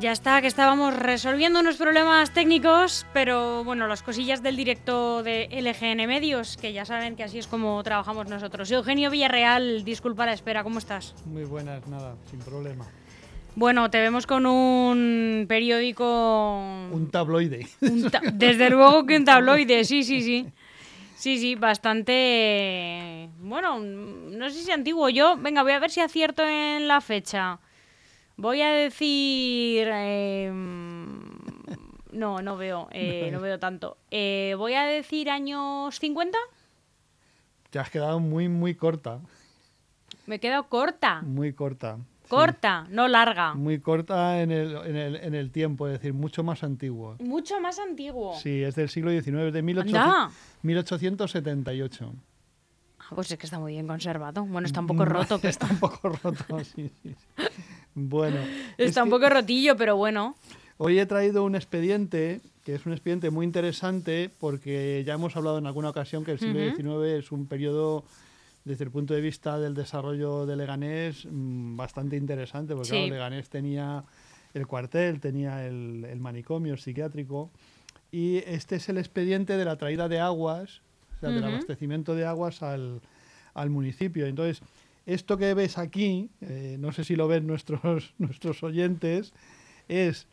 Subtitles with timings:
[0.00, 5.46] Ya está, que estábamos resolviendo unos problemas técnicos, pero bueno, las cosillas del directo de
[5.52, 8.70] LGN Medios, que ya saben que así es como trabajamos nosotros.
[8.70, 11.14] Eugenio Villarreal, disculpa la espera, ¿cómo estás?
[11.26, 12.86] Muy buenas, nada, sin problema.
[13.56, 16.88] Bueno, te vemos con un periódico...
[16.90, 17.68] Un tabloide.
[18.32, 20.46] Desde luego que un tabloide, sí, sí, sí.
[21.14, 23.28] Sí, sí, bastante...
[23.38, 25.36] Bueno, no sé si antiguo yo.
[25.36, 27.58] Venga, voy a ver si acierto en la fecha.
[28.40, 29.86] Voy a decir...
[29.86, 31.20] Em,
[32.12, 33.98] no, no veo, eh, no veo tanto.
[34.10, 36.38] Eh, voy a decir años 50.
[37.68, 39.20] Te has quedado muy, muy corta.
[40.24, 41.20] Me he quedado corta.
[41.20, 41.98] Muy corta.
[42.28, 43.52] Corta, no larga.
[43.52, 47.16] Muy corta en el, en, el, en el, tiempo, es decir, mucho más antiguo.
[47.18, 48.38] Mucho más antiguo.
[48.38, 52.14] Sí, es del siglo XIX, es de 1800, 1878.
[53.00, 54.46] Ah, pues es que está muy bien conservado.
[54.46, 55.38] Bueno, está un poco roto.
[55.38, 55.50] Pero...
[55.50, 57.14] Está un poco roto, sí, sí.
[57.94, 58.38] Bueno.
[58.78, 60.36] Está un poco rotillo, pero bueno.
[60.78, 65.58] Hoy he traído un expediente, que es un expediente muy interesante, porque ya hemos hablado
[65.58, 68.04] en alguna ocasión que el siglo XIX es un periodo,
[68.64, 73.50] desde el punto de vista del desarrollo de Leganés, mm, bastante interesante, porque claro, Leganés
[73.50, 74.04] tenía
[74.54, 77.50] el cuartel, tenía el, el, manicomio psiquiátrico,
[78.10, 80.80] y este es el expediente de la traída de aguas,
[81.16, 83.02] o sea, del abastecimiento de aguas al,
[83.54, 84.26] al municipio.
[84.26, 84.62] Entonces,
[85.06, 89.32] esto que ves aquí, eh, no sé si lo ven nuestros, nuestros oyentes,
[89.88, 90.26] es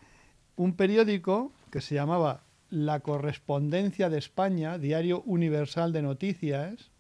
[0.56, 6.92] un periódico que se llamaba La Correspondencia de España, Diario Universal de Noticias,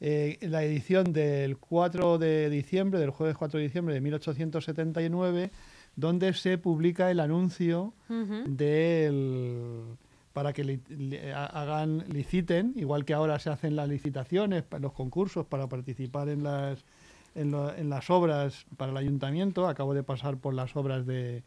[0.00, 5.50] eh, la edición del 4 de diciembre, del jueves 4 de diciembre de 1879,
[5.94, 8.44] donde se publica el anuncio uh -huh.
[8.46, 9.96] del
[10.32, 15.46] para que li, li, hagan liciten, igual que ahora se hacen las licitaciones, los concursos
[15.46, 16.84] para participar en las,
[17.34, 19.68] en, lo, en las obras para el ayuntamiento.
[19.68, 21.42] Acabo de pasar por las obras de,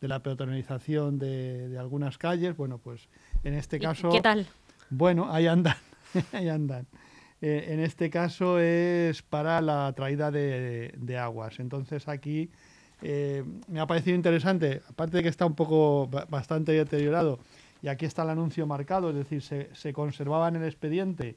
[0.00, 2.56] de la peatonalización de, de, algunas calles.
[2.56, 3.08] Bueno, pues
[3.44, 4.10] en este caso...
[4.10, 4.46] ¿Qué tal?
[4.90, 5.76] Bueno, ahí andan,
[6.32, 6.86] ahí andan.
[7.40, 11.58] Eh, en este caso es para la traída de, de aguas.
[11.60, 12.50] Entonces aquí
[13.02, 17.40] eh, me ha parecido interesante, aparte de que está un poco bastante deteriorado,
[17.82, 21.36] y aquí está el anuncio marcado, es decir, se, se conservaba en el expediente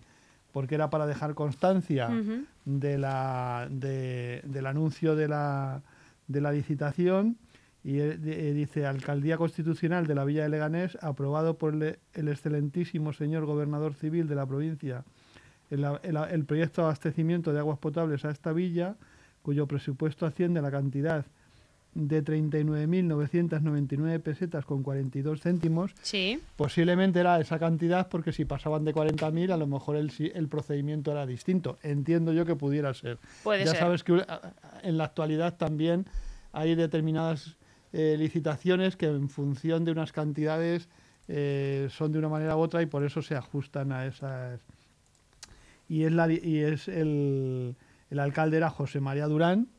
[0.51, 2.45] porque era para dejar constancia uh -huh.
[2.63, 5.81] de la, de, del anuncio de la,
[6.27, 7.37] de la licitación
[7.83, 13.11] y eh, dice Alcaldía Constitucional de la Villa de Leganés aprobado por el, el excelentísimo
[13.11, 15.03] señor gobernador civil de la provincia
[15.69, 18.95] el, el, el, proyecto de abastecimiento de aguas potables a esta villa
[19.41, 21.25] cuyo presupuesto asciende a la cantidad
[21.95, 25.91] de 39.999 pesetas con 42 céntimos.
[26.01, 26.39] Sí.
[26.57, 31.11] Posiblemente era esa cantidad porque si pasaban de 40.000 a lo mejor el, el procedimiento
[31.11, 31.77] era distinto.
[31.81, 33.17] Entiendo yo que pudiera ser.
[33.43, 33.79] Puede ya ser.
[33.79, 34.23] sabes que uh,
[34.83, 36.05] en la actualidad también
[36.51, 37.55] hay determinadas
[37.93, 40.89] eh, licitaciones que en función de unas cantidades
[41.29, 44.59] eh, son de una manera u otra y por eso se ajustan a esas.
[45.87, 47.75] Y es, la, y es el,
[48.09, 49.69] el alcalde era José María Durán,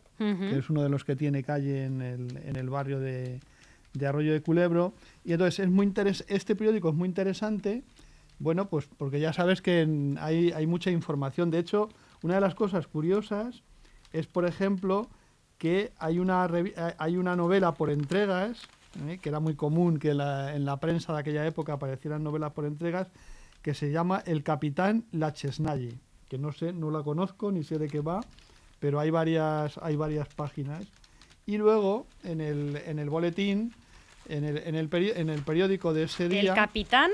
[0.50, 3.40] Que es uno de los que tiene calle en el, en el barrio de,
[3.94, 4.94] de Arroyo de Culebro.
[5.24, 7.82] Y entonces es muy interes- este periódico es muy interesante,
[8.38, 11.50] bueno, pues porque ya sabes que en- hay, hay mucha información.
[11.50, 11.88] De hecho,
[12.22, 13.62] una de las cosas curiosas
[14.12, 15.08] es, por ejemplo,
[15.58, 18.62] que hay una, eh, hay una novela por entregas,
[19.08, 19.18] ¿eh?
[19.22, 22.64] que era muy común que la- en la prensa de aquella época aparecieran novelas por
[22.66, 23.08] entregas,
[23.62, 25.94] que se llama El Capitán La Chesnaye,
[26.28, 28.20] que no sé, no la conozco ni sé de qué va,
[28.80, 30.84] pero hay varias, hay varias páginas.
[31.46, 33.72] Y luego, en el, en el boletín,
[34.28, 37.10] en el, en, el peri- en el periódico de ese El día, capitán.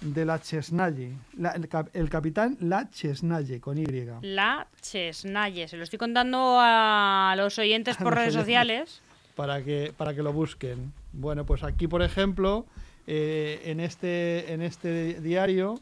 [0.00, 3.84] de La Chesnaye, la- el, cap- el Capitán La Chesnaye, con Y.
[4.22, 5.66] La Chesnaye.
[5.68, 9.00] Se lo estoy contando a los oyentes por redes sociales.
[9.34, 10.92] para que, para que lo busquen.
[11.12, 12.66] Bueno, pues aquí, por ejemplo,
[13.06, 15.80] eh, en, este, en este diario,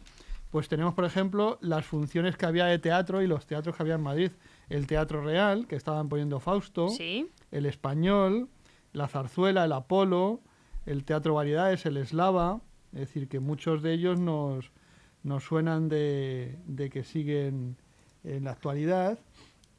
[0.53, 3.97] pues tenemos, por ejemplo, las funciones que había de teatro y los teatros que había
[3.97, 4.31] en Madrid.
[4.69, 7.29] El Teatro Real, que estaban poniendo Fausto, Sí.
[7.53, 8.49] el Español,
[8.93, 10.41] la Zarzuela, el Apolo,
[10.87, 12.61] el Teatro Variedades, el Eslava.
[12.93, 14.71] Es decir, que muchos de ellos nos,
[15.23, 17.77] nos suenan de, de que siguen
[18.25, 19.19] en la actualidad.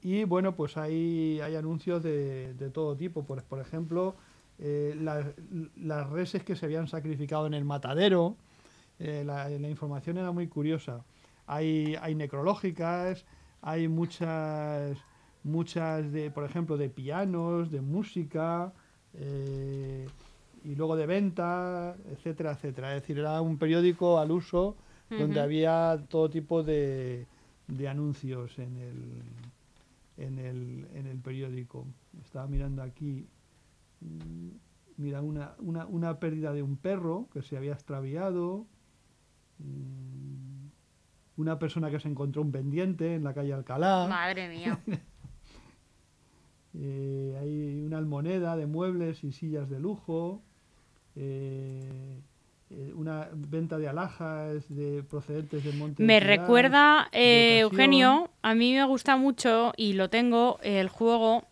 [0.01, 3.25] Y bueno, pues hay, hay anuncios de, de todo tipo.
[3.25, 4.16] Por, por ejemplo,
[4.60, 5.25] eh, las,
[5.75, 8.36] las reses que se habían sacrificado en el matadero.
[9.00, 11.04] Eh, la, la información era muy curiosa.
[11.48, 13.25] Hay, hay necrológicas,
[13.62, 14.98] hay muchas,
[15.44, 18.74] muchas de, por ejemplo, de pianos, de música,
[19.13, 20.07] eh,
[20.63, 22.95] y luego de venta, etcétera, etcétera.
[22.95, 24.75] Es decir, era un periódico al uso
[25.09, 27.25] donde había todo tipo de,
[27.68, 29.24] de anuncios en el,
[30.18, 31.86] en, el, en el periódico.
[32.21, 33.25] Estaba mirando aquí,
[34.01, 34.50] mm,
[34.98, 38.65] mira, una, una, una pérdida de un perro que se había extraviado,
[39.60, 40.46] mm,
[41.38, 44.07] una persona que se encontró un pendiente en la calle Alcalá.
[44.07, 44.80] Madre mía.
[46.80, 50.44] Eh, hay una almoneda de muebles y sillas de lujo.
[51.16, 52.22] eh,
[52.69, 57.60] eh, una venta de alhajas de procedentes del Monte Me de recuerda, eh.
[57.62, 61.45] Eugenio, a mí me gusta mucho y lo tengo, el juego,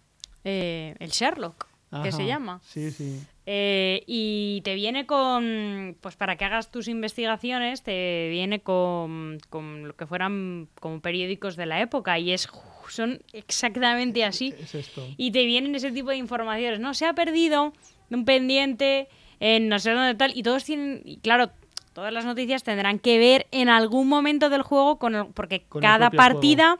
[0.44, 1.68] eh, el Sherlock,
[2.04, 2.60] que se llama.
[2.64, 3.24] Sí, sí.
[3.48, 9.88] Eh, y te viene con, pues para que hagas tus investigaciones, te viene con, con
[9.88, 12.50] lo que fueran como periódicos de la época y es
[12.90, 14.54] son exactamente así.
[14.60, 15.06] Es esto.
[15.18, 16.94] Y te vienen ese tipo de informaciones, ¿no?
[16.94, 17.74] Se ha perdido
[18.10, 19.10] un pendiente
[19.40, 21.52] en no sé dónde tal y todos tienen, y claro,
[21.94, 25.82] todas las noticias tendrán que ver en algún momento del juego con el, porque Con
[25.82, 26.80] cada partida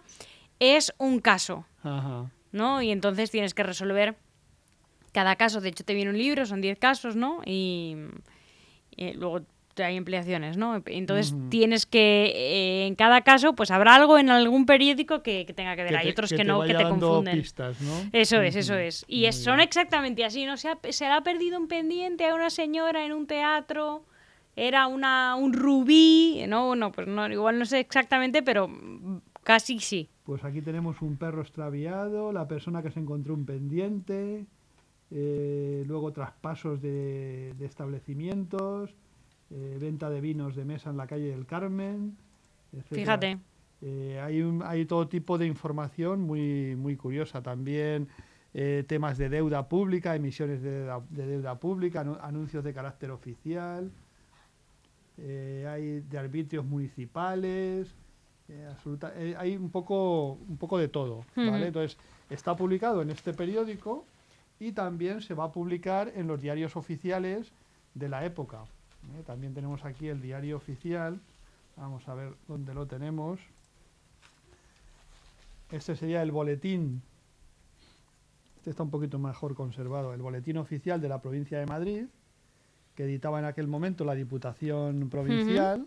[0.60, 1.66] es un caso.
[1.84, 2.30] Ajá.
[2.56, 2.82] ¿no?
[2.82, 4.16] Y entonces tienes que resolver
[5.16, 5.62] cada caso.
[5.62, 7.42] De hecho, te viene un libro, son 10 casos, ¿no?
[7.46, 7.96] Y,
[8.96, 9.40] y luego
[9.78, 10.82] hay ampliaciones, ¿no?
[10.86, 15.54] Entonces tienes que, eh, en cada caso, pues habrá algo en algún periódico que, que
[15.54, 15.98] tenga que ver.
[15.98, 17.42] hay te- otros que, no, que te confunden.
[17.42, 18.10] pistas, ¿no?
[18.14, 19.04] Eso es, eso es.
[19.08, 20.56] Y es- son exactamente así, ¿no?
[20.58, 24.06] Se, ha, se le ha perdido un pendiente a una señora en un teatro,
[24.56, 26.68] era una, un rubí, ¿no?
[26.68, 28.70] Bueno, pues no, igual no sé exactamente, pero
[29.44, 30.08] casi sí.
[30.24, 34.46] Pues aquí tenemos un perro extraviado, la persona que se encontró un pendiente,
[35.12, 38.94] eh, luego traspasos de, de establecimientos,
[39.52, 42.18] eh, venta de vinos de mesa en la calle del Carmen.
[42.74, 43.02] etcétera.
[43.02, 43.38] Fíjate.
[43.82, 47.42] Eh, hay, un- hay todo tipo de información muy, muy curiosa.
[47.42, 48.08] También
[48.88, 53.92] temas de deuda pública, emisiones de deuda, de deuda pública, anu- anuncios de carácter oficial.
[55.18, 57.94] hay de arbitrios municipales.
[58.72, 61.26] absoluta- hay un poco, un poco de todo.
[61.36, 61.68] ¿vale?
[61.68, 61.98] Entonces,
[62.30, 64.06] está publicado en este periódico
[64.60, 67.52] y también se va a publicar en los diarios oficiales
[67.94, 68.64] de la época.
[69.18, 69.24] ¿eh?
[69.26, 71.20] También tenemos aquí el diario oficial.
[71.78, 73.40] Vamos a ver dónde lo tenemos.
[75.72, 77.02] Este sería el boletín.
[78.58, 80.14] Este está un poquito mejor conservado.
[80.14, 82.06] El boletín oficial de la provincia de Madrid,
[82.96, 85.86] que editaba en aquel momento la Diputación Provincial.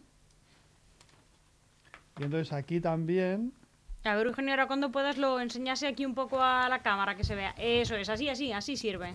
[2.19, 3.53] Y entonces aquí también
[4.09, 7.25] A ver, Eugenio, ahora cuando puedas lo enseñase aquí un poco a la cámara que
[7.25, 7.55] se vea.
[7.59, 9.15] Eso es, así, así, así sirve.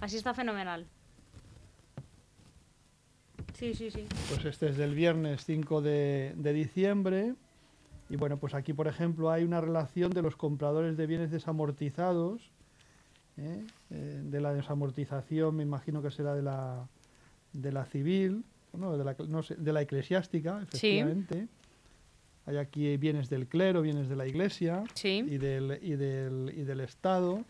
[0.00, 0.86] Así está fenomenal.
[3.54, 4.06] Sí, sí, sí.
[4.28, 7.34] Pues este es del viernes 5 de, de diciembre.
[8.08, 12.50] Y bueno, pues aquí, por ejemplo, hay una relación de los compradores de bienes desamortizados
[13.38, 13.64] ¿eh?
[13.90, 16.86] Eh, de la desamortización, me imagino que será de la,
[17.52, 21.48] de la civil, no, de, la, no sé, de la eclesiástica, efectivamente.
[22.46, 24.84] Hay aquí bienes del clero, bienes de la iglesia
[25.28, 27.44] y, del, y, del, y del Estado.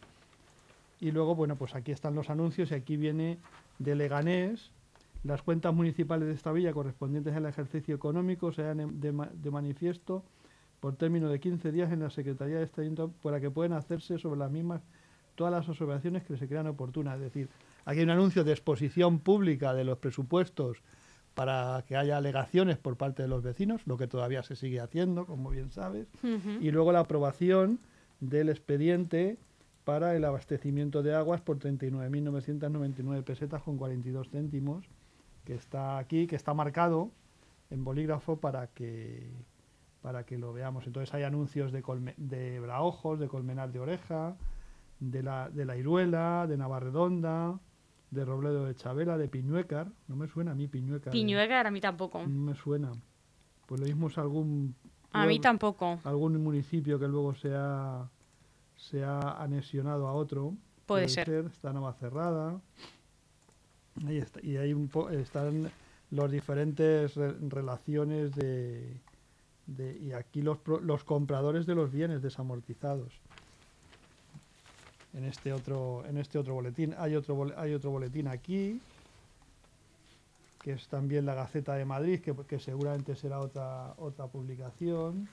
[1.00, 3.38] Y luego, bueno, pues aquí están los anuncios y aquí viene
[3.78, 4.70] de Leganés.
[5.24, 10.22] Las cuentas municipales de esta villa correspondientes al ejercicio económico se dan de, de manifiesto
[10.80, 14.40] por término de 15 días en la Secretaría de Estado para que puedan hacerse sobre
[14.40, 14.82] las mismas
[15.34, 17.16] todas las observaciones que se crean oportunas.
[17.16, 17.48] Es decir,
[17.84, 20.78] aquí hay un anuncio de exposición pública de los presupuestos
[21.34, 25.26] para que haya alegaciones por parte de los vecinos, lo que todavía se sigue haciendo,
[25.26, 27.80] como bien sabes, y luego la aprobación
[28.20, 29.38] del expediente
[29.84, 34.84] para el abastecimiento de aguas por 39.999 pesetas con 42 céntimos,
[35.44, 37.10] que está aquí, que está marcado
[37.70, 39.30] en bolígrafo para que
[40.02, 40.86] para que lo veamos.
[40.86, 41.82] Entonces hay anuncios de,
[42.16, 44.34] de Braojos, de Colmenar de Oreja,
[44.98, 47.58] de la, de la Iruela, de Navarredonda,
[48.12, 49.90] de Robledo de Chabela, de Piñuecar.
[50.06, 51.12] No me suena a mí Piñuecar.
[51.12, 52.20] Piñuecar a mí tampoco.
[52.20, 52.92] No me suena.
[53.66, 54.76] Pues lo mismo es algún...
[55.12, 55.98] A mí tampoco.
[56.04, 58.08] Algún municipio que luego se ha,
[58.76, 60.54] se ha anexionado a otro.
[60.86, 61.28] Puede, ser.
[61.46, 62.60] Está Navacerrada.
[64.06, 64.40] Ahí está.
[64.42, 65.70] Y ahí un están
[66.10, 69.00] las diferentes relaciones de
[70.00, 73.20] y aquí los, los compradores de los bienes desamortizados.
[75.14, 76.94] En este otro, en este otro boletín.
[76.98, 78.80] Hay otro, hay otro boletín aquí,
[80.62, 85.28] que es también la Gaceta de Madrid, que, que seguramente será otra, otra publicación.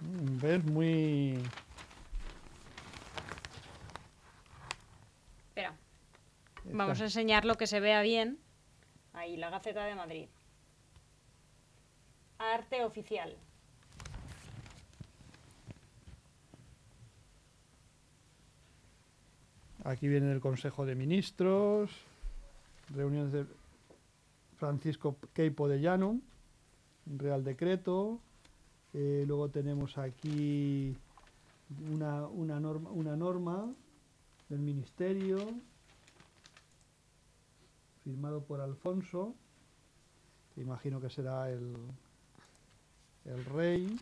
[0.00, 0.64] Mm, ¿Ves?
[0.64, 1.42] Muy...
[5.48, 5.74] Espera.
[6.64, 8.38] Vamos a enseñar lo que se vea bien.
[9.14, 10.28] Ahí, la Gaceta de Madrid.
[12.38, 13.36] Arte oficial.
[19.88, 21.90] Aquí viene el Consejo de Ministros,
[22.94, 23.46] reuniones de
[24.58, 26.20] Francisco Queipo de Llano,
[27.06, 28.20] Real Decreto.
[28.92, 30.94] Eh, luego tenemos aquí
[31.90, 33.72] una, una, norma, una norma
[34.50, 35.38] del Ministerio,
[38.04, 39.34] firmado por Alfonso,
[40.58, 41.74] imagino que será el,
[43.24, 43.98] el rey.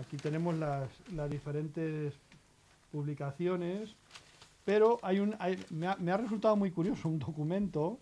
[0.00, 0.88] Aquí tenemos las,
[1.30, 2.14] diferentes
[2.92, 3.94] publicaciones,
[4.64, 5.36] pero hay un,
[5.70, 7.98] me, ha, me, ha, resultado muy curioso un documento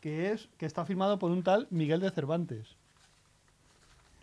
[0.00, 2.76] que es que está firmado por un tal Miguel de Cervantes.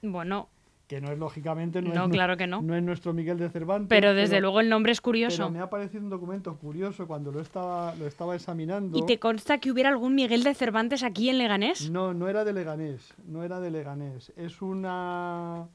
[0.02, 0.48] Bueno,
[0.88, 2.62] que no es lógicamente no, es, claro que no.
[2.62, 3.90] no es nuestro Miguel de Cervantes.
[3.90, 5.38] Pero desde luego el nombre es curioso.
[5.38, 8.98] Pero me ha parecido un documento curioso cuando lo estaba, lo estaba examinando.
[8.98, 11.90] ¿Y te consta que hubiera algún Miguel de Cervantes aquí en Leganés?
[11.90, 14.32] No, no era de Leganés, no era de Leganés.
[14.38, 15.66] Es una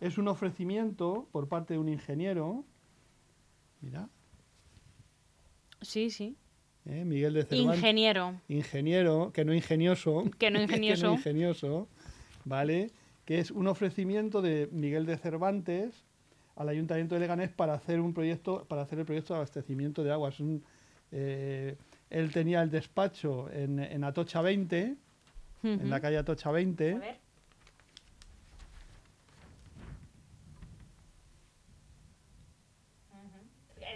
[0.00, 2.64] es un ofrecimiento por parte de un ingeniero.
[3.80, 4.08] Mira.
[5.82, 6.36] Sí, sí.
[6.86, 7.04] ¿Eh?
[7.04, 7.76] Miguel de Cervantes.
[7.76, 8.40] Ingeniero.
[8.48, 10.24] Ingeniero, que no ingenioso.
[10.38, 11.02] Que no ingenioso.
[11.02, 11.88] que no ingenioso,
[12.44, 12.90] ¿vale?
[13.30, 16.04] que es un ofrecimiento de Miguel de Cervantes
[16.56, 20.10] al Ayuntamiento de Leganés para hacer un proyecto, para hacer el proyecto de abastecimiento de
[20.10, 20.34] aguas.
[21.12, 21.76] Eh,
[22.10, 24.96] él tenía el despacho en, Atocha 20,
[25.62, 26.92] en la calle Atocha 20.
[26.92, 27.18] A ver.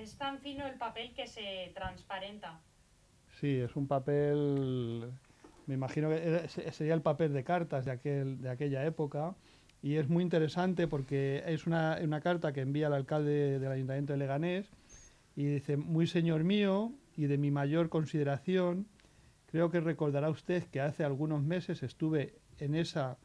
[0.04, 2.60] Es tan fino el papel que se transparenta.
[3.40, 5.10] Sí, es un papel
[5.66, 9.34] me imagino que sería el papel de cartas de, aquel, de aquella época.
[9.82, 14.12] Y es muy interesante porque es una, una carta que envía el alcalde del Ayuntamiento
[14.12, 14.70] de Leganés
[15.36, 18.86] y dice, muy señor mío y de mi mayor consideración,
[19.46, 23.18] creo que recordará usted que hace algunos meses estuve en esa,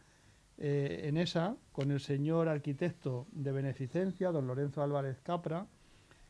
[0.57, 5.67] eh, en esa con el señor arquitecto de beneficencia, don Lorenzo Álvarez Capra,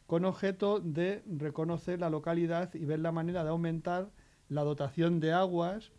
[0.10, 4.10] con objeto de reconocer la localidad y ver la manera de aumentar
[4.48, 5.92] la dotación de aguas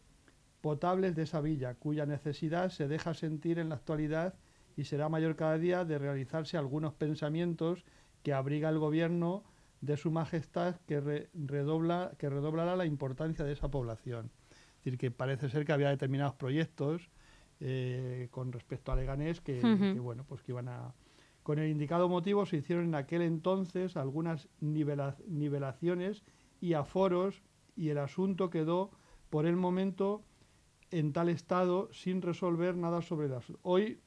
[0.60, 4.34] potables de esa villa, cuya necesidad se deja sentir en la actualidad
[4.76, 7.84] y será mayor cada día de realizarse algunos pensamientos
[8.24, 9.44] que abriga el gobierno
[9.80, 14.32] de su majestad que, redobla, que redoblará la importancia de esa población.
[14.50, 17.08] Es decir, que parece ser que había determinados proyectos
[17.60, 19.60] eh, con respecto a Leganés que,
[20.00, 20.94] bueno, pues que iban a...
[21.42, 26.22] Con el indicado motivo se hicieron en aquel entonces algunas nivelaciones
[26.60, 27.42] y aforos
[27.76, 28.90] y el asunto quedó
[29.30, 30.22] por el momento
[30.90, 33.60] en tal estado sin resolver nada sobre el asunto.
[33.62, 34.00] Hoy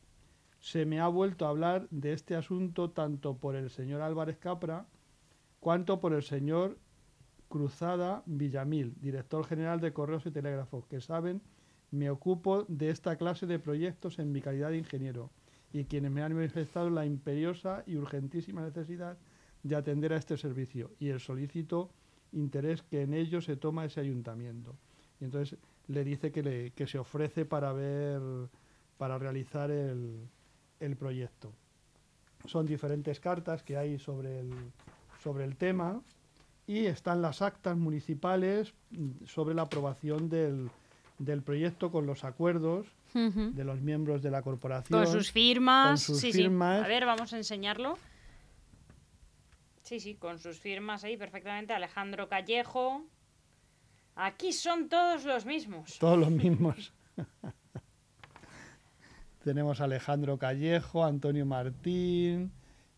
[0.60, 4.86] se me ha vuelto a hablar de este asunto tanto por el señor Álvarez Capra
[5.60, 6.78] cuanto por el señor
[7.50, 11.42] Cruzada Villamil, director general de Correos y Telégrafos, que saben
[11.92, 15.32] Me ocupo de esta clase de proyectos en mi calidad de ingeniero
[15.74, 19.18] y quienes me han manifestado la imperiosa y urgentísima necesidad
[19.64, 21.90] de atender a este servicio y el solicito
[22.32, 24.76] interés que en ello se toma ese ayuntamiento.
[25.20, 28.22] Y entonces le dice que, le, que se ofrece para ver,
[28.98, 30.30] para realizar el,
[30.80, 31.52] el proyecto.
[32.46, 34.52] Son diferentes cartas que hay sobre el,
[35.22, 36.02] sobre el tema
[36.68, 38.74] y están las actas municipales
[39.26, 40.70] sobre la aprobación del,
[41.20, 45.04] del proyecto con los acuerdos de los miembros de la corporación.
[45.04, 45.88] Con sus firmas.
[45.90, 46.80] con sus sí, firmas.
[46.80, 46.86] sí.
[46.86, 47.98] A ver, vamos a enseñarlo.
[49.84, 51.74] Sí, sí, con sus firmas ahí perfectamente.
[51.74, 53.06] Alejandro Callejo.
[54.16, 55.98] Aquí son todos los mismos.
[56.00, 56.94] Todos los mismos.
[59.44, 62.52] Tenemos a Alejandro Callejo, Antonio Martín,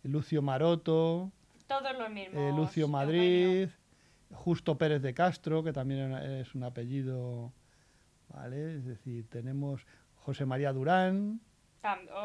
[0.03, 1.31] Lucio Maroto,
[1.67, 2.35] Todos los mismos.
[2.35, 2.87] eh, Lucio Eugenio.
[2.89, 3.69] Madrid,
[4.31, 7.51] Justo Pérez de Castro, que también es un apellido,
[8.35, 8.75] ¿vale?
[8.75, 9.85] Es decir, tenemos
[10.17, 11.39] José María Durán,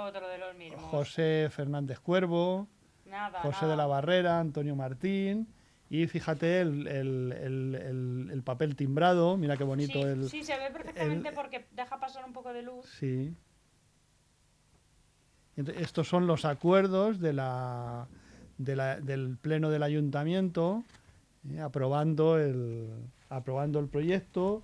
[0.08, 0.82] otro de los mismos.
[0.84, 2.66] José Fernández Cuervo,
[3.06, 3.70] Nada, José nada.
[3.72, 5.48] de la Barrera, Antonio Martín,
[5.88, 10.28] y fíjate el, el- el- el- el papel timbrado, mira qué bonito sí, el...
[10.28, 12.86] sí, se ve perfectamente porque deja pasar un poco de luz.
[12.98, 13.34] Sí.
[15.56, 18.06] Estos son los acuerdos de la,
[18.56, 20.84] de la- del pleno del ayuntamiento,
[21.50, 22.88] eh, aprobando el
[23.28, 24.62] aprobando el proyecto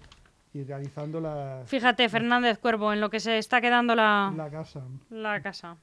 [0.56, 4.82] y realizando la, Fíjate, Fernández Cuervo, en lo que se está quedando la, la casa.
[5.10, 5.76] la casa.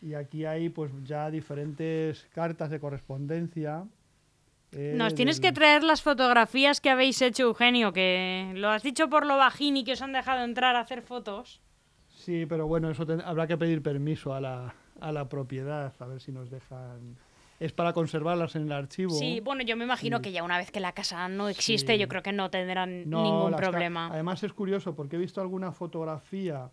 [0.00, 3.84] Y aquí hay pues ya diferentes cartas de correspondencia.
[4.72, 9.08] eh, Nos tienes que traer las fotografías que habéis hecho, Eugenio, que lo has dicho
[9.08, 11.60] por lo bajín y que os han dejado entrar a hacer fotos.
[12.08, 16.20] Sí, pero bueno, eso habrá que pedir permiso a la, a la propiedad, a ver
[16.20, 17.16] si nos dejan.
[17.60, 19.10] Es para conservarlas en el archivo.
[19.10, 20.22] Sí, bueno, yo me imagino Sí.
[20.24, 21.98] que ya una vez que la casa no existe, Sí.
[21.98, 24.08] yo creo que no tendrán No, ningún problema.
[24.12, 26.70] Además es curioso porque he visto alguna fotografía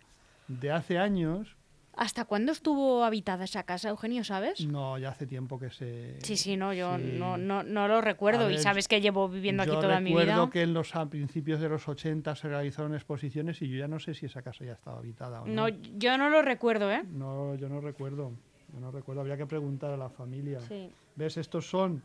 [0.48, 1.56] de hace años.
[1.98, 4.60] ¿Hasta cuándo estuvo habitada esa casa, Eugenio, sabes?
[4.68, 6.20] No, ya hace tiempo que se.
[6.22, 7.14] Sí, sí, no, yo sí.
[7.18, 10.42] no, no, no lo recuerdo y sabes que llevo viviendo aquí Yo toda mi recuerdo
[10.44, 10.50] vida.
[10.52, 14.00] que en los a principios de los 80 se realizaron exposiciones y yo ya no
[14.00, 15.76] sé si esa casa ya estaba habitada o No, no.
[15.98, 17.02] yo no lo recuerdo, ¿eh?
[17.10, 18.34] No, yo no recuerdo.
[18.76, 19.22] Yo no recuerdo.
[19.22, 20.60] Habría que preguntar a la familia.
[20.62, 20.92] Sí.
[21.16, 21.38] ¿Ves?
[21.38, 22.02] Estos son.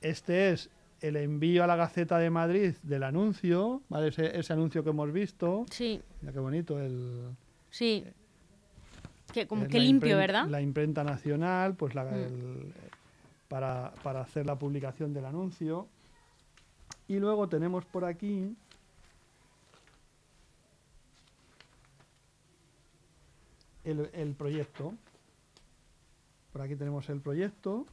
[0.00, 0.68] Este es
[1.00, 4.08] el envío a la Gaceta de Madrid del anuncio, ¿vale?
[4.08, 5.64] Ese, ese anuncio que hemos visto.
[5.70, 7.30] Sí, Mira qué bonito el.
[7.70, 8.04] sí.
[9.32, 10.46] Que, como eh, que la limpio, ¿verdad?
[10.48, 12.14] La imprenta nacional, pues la, Mm.
[12.14, 12.72] el-
[13.48, 15.86] para, para hacer la publicación del anuncio.
[17.08, 18.54] Y luego tenemos por aquí.
[23.84, 24.94] El, el proyecto.
[26.58, 27.86] Por aquí tenemos el proyecto.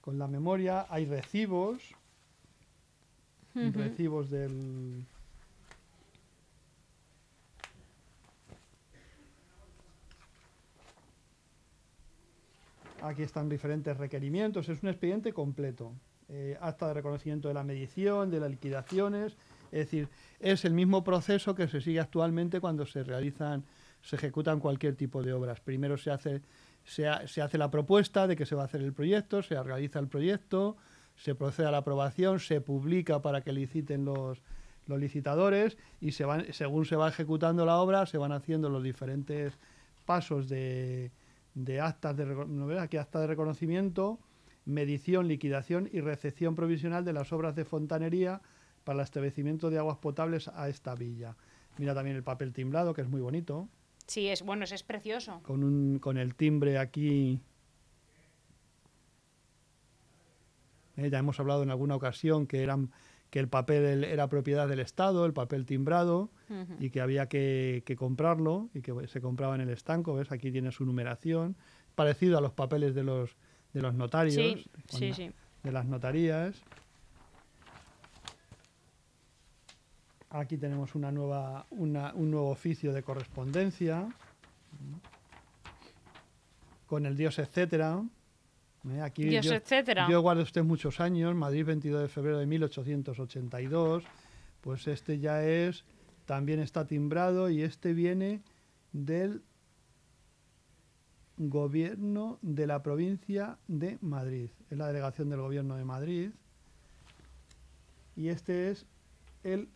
[0.00, 1.80] Con la memoria hay recibos.
[3.54, 5.06] Recibos del.
[13.00, 14.68] Aquí están diferentes requerimientos.
[14.68, 15.92] Es un expediente completo.
[16.30, 19.36] Eh, acta de reconocimiento de la medición, de las liquidaciones.
[19.70, 20.08] Es decir,
[20.40, 23.64] es el mismo proceso que se sigue actualmente cuando se realizan,
[24.02, 25.60] se ejecutan cualquier tipo de obras.
[25.60, 26.42] Primero se hace,
[26.88, 29.62] se, ha- se hace la propuesta de que se va a hacer el proyecto, se
[29.62, 30.76] realiza el proyecto,
[31.16, 34.42] se procede a la aprobación, se publica para que liciten los,
[34.86, 39.52] licitadores y según se va ejecutando la obra, se van haciendo los diferentes
[40.06, 41.10] pasos de,
[41.54, 42.80] de actas de, ¿no?
[42.80, 44.18] Aquí de reconocimiento,
[44.64, 48.40] medición, liquidación y recepción provisional de las obras de fontanería
[48.84, 51.36] para el establecimiento de aguas potables a esta villa.
[51.76, 53.68] Mira también el papel timbrado, que es muy bonito,
[54.08, 55.40] Sí, es bueno, es precioso.
[55.44, 57.40] con, un, con el timbre aquí.
[60.96, 62.90] Eh, ya hemos hablado en alguna ocasión que, eran,
[63.30, 66.30] que el papel el- era propiedad del Estado, el papel timbrado,
[66.80, 70.14] y que había que, que comprarlo y que se compraba en el estanco.
[70.14, 70.32] ¿Ves?
[70.32, 71.54] Aquí tiene su numeración,
[71.94, 73.36] parecido a los papeles de los,
[73.74, 75.30] de los notarios, Sí, sí, la- sí.
[75.62, 76.56] de las notarías.
[80.30, 84.08] Aquí tenemos una nueva, una- un nuevo oficio de correspondencia
[86.86, 88.02] con el Dios, etcétera.
[88.90, 89.00] ¿eh?
[89.00, 90.06] Aquí Dios, yo- etcétera.
[90.10, 94.04] yo guardo usted muchos años, Madrid 22 de febrero de 1882,
[94.60, 95.84] pues este ya es,
[96.26, 98.42] también está timbrado y este viene
[98.92, 99.42] del
[101.38, 106.30] gobierno de la provincia de Madrid, es la delegación del gobierno de Madrid
[108.16, 108.86] y este es
[109.44, 109.68] el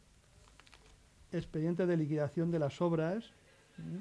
[1.32, 3.24] expediente de liquidación de las obras
[3.78, 4.00] ¿eh?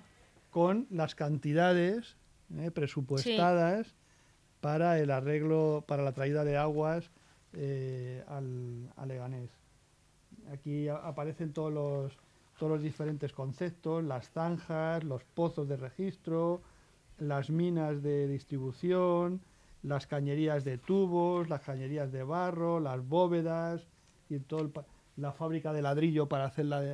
[0.50, 2.16] con las cantidades
[2.58, 2.72] ¿eh?
[2.72, 3.96] presupuestadas
[4.60, 7.10] para el arreglo, para la traída de aguas
[7.54, 9.50] eh, al, a Leganés.
[10.52, 12.18] Aquí a- aparecen todos los,
[12.60, 16.62] todos los diferentes conceptos, las zanjas, los pozos de registro,
[17.18, 19.42] las minas de distribución,
[19.84, 23.88] las cañerías de tubos, las cañerías de barro, las bóvedas
[24.30, 24.72] y todo
[25.18, 26.92] la fábrica de ladrillo para hacer las,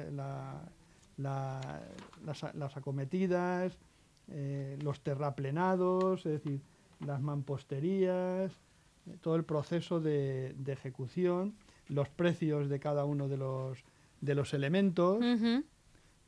[2.75, 3.77] acometidas,
[4.29, 6.61] eh, los terraplenados, es decir,
[7.05, 8.51] las mamposterías,
[9.05, 11.55] eh, todo el proceso de, ejecución,
[11.87, 13.83] los precios de cada uno de los,
[14.21, 15.63] de los elementos, eh,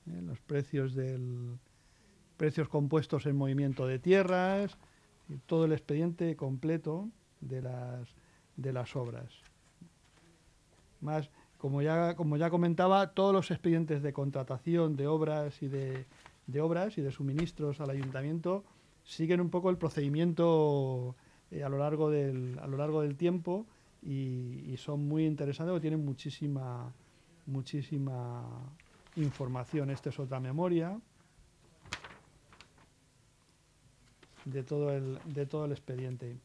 [0.06, 1.58] los precios del
[2.38, 4.78] precios compuestos en movimiento de tierras,
[5.46, 7.10] todo el expediente completo
[7.42, 8.08] de las,
[8.56, 9.30] de las obras.
[11.02, 16.06] Más, como ya, como ya comentaba, todos los expedientes de contratación de obras y de,
[16.48, 18.64] de obras y de suministros al ayuntamiento
[19.04, 21.16] siguen un poco el procedimiento
[21.52, 23.66] eh, a, lo largo del, a lo largo del tiempo
[24.02, 26.94] y, son muy interesantes porque tienen muchísima,
[27.46, 28.46] muchísima
[29.18, 29.90] información.
[29.90, 30.98] Esta es otra memoria
[34.46, 36.38] de todo el, de todo el expediente.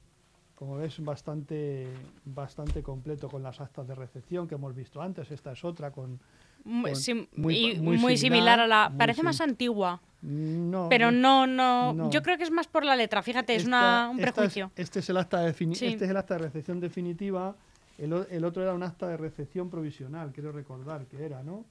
[0.54, 1.88] Como ves, bastante,
[2.24, 5.30] bastante completo con las actas de recepción que hemos visto antes.
[5.30, 6.20] Esta es otra con...
[6.64, 8.92] muy, similar, a la...
[8.96, 10.00] Parece más antigua.
[10.24, 13.22] No, pero no, no, Yo creo que es más por la letra.
[13.22, 14.70] Fíjate, es una, un prejuicio.
[14.74, 17.54] este, es el acta de este es el acta de recepción definitiva.
[17.98, 21.66] El, el, otro era un acta de recepción provisional, quiero recordar que era, ¿no?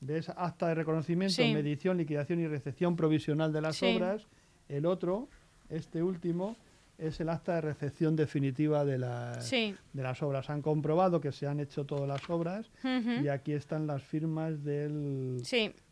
[0.00, 4.26] De esa acta de reconocimiento, medición, liquidación y recepción provisional de las obras.
[4.68, 5.28] El otro,
[5.70, 6.54] este último,
[7.02, 10.48] es el acta de recepción definitiva de las, de las obras.
[10.50, 15.42] Han comprobado que se han hecho todas las obras y aquí están las firmas del,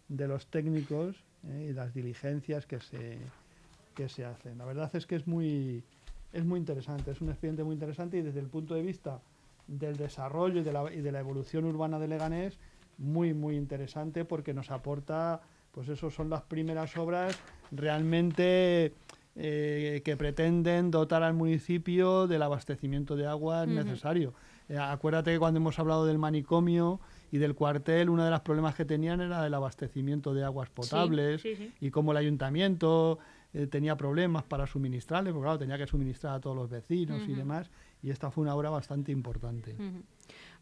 [0.09, 1.17] de los técnicos
[1.49, 1.69] ¿eh?
[1.71, 3.19] y las diligencias que se,
[3.95, 4.59] que se hacen.
[4.59, 5.83] La verdad es que es muy,
[6.33, 9.21] es muy interesante, es un expediente muy interesante y desde el punto de vista
[9.67, 12.59] del desarrollo y de la, y de la evolución urbana de Leganés,
[12.99, 15.41] muy, muy interesante porque nos aporta,
[15.73, 17.37] pues eso son las primeras obras
[17.73, 18.93] realmente
[19.37, 24.35] eh, que pretenden dotar al municipio del abastecimiento de agua necesario.
[24.69, 27.01] Eh, acuérdate que cuando hemos hablado del manicomio
[27.33, 31.43] y del cuartel, uno de los problemas que tenían era el abastecimiento de aguas potables
[31.81, 33.19] y cómo el ayuntamiento
[33.53, 37.35] eh, tenía problemas para suministrarle, porque claro, tenía que suministrar a todos los vecinos y
[37.35, 37.69] demás,
[38.01, 39.77] y esta fue una obra bastante importante.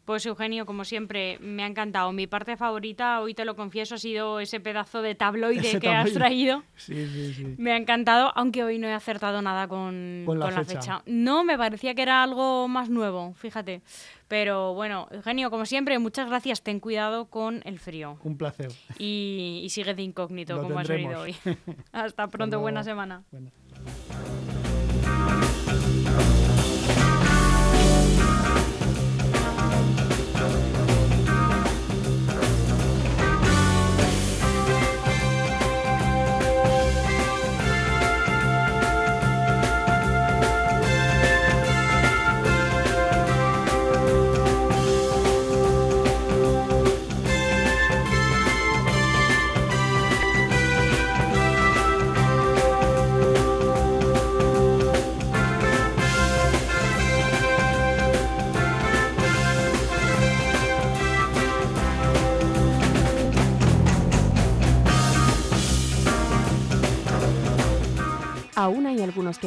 [0.09, 2.11] Pues Eugenio, como siempre, me ha encantado.
[2.13, 6.11] Mi parte favorita, hoy te lo confieso, ha sido ese pedazo de tabloide que has
[6.13, 6.63] traído.
[6.77, 7.55] Sí, sí, sí.
[7.59, 11.03] Me ha encantado, aunque hoy no he acertado nada con, la, fecha.
[11.05, 13.83] No, me parecía que era algo más nuevo, fíjate.
[14.27, 16.63] Pero bueno, Eugenio, como siempre, muchas gracias.
[16.63, 18.17] Ten cuidado con el frío.
[18.23, 18.71] Un placer.
[18.97, 21.35] Y, sigue de incógnito, como has venido hoy.
[21.91, 23.25] Hasta pronto, buena semana.